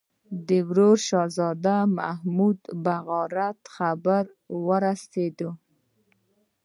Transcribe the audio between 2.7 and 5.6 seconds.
بغاوت خبر ورسېدی.